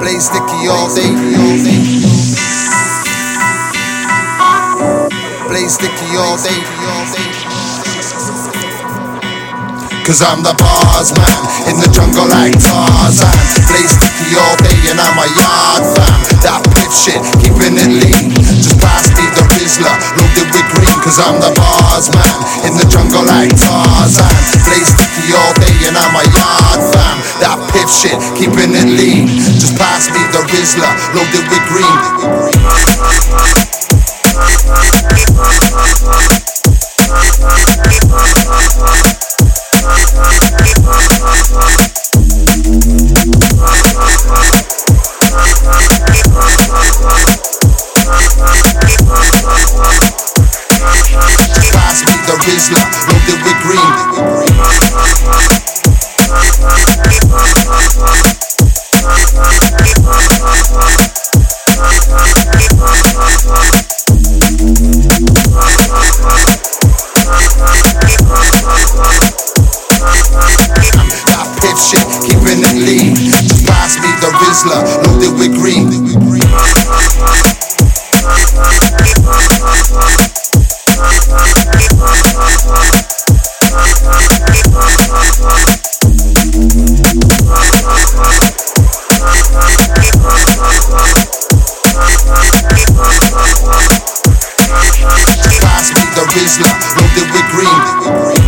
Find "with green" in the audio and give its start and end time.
20.50-20.98, 31.50-32.59, 75.38-75.88, 97.32-98.39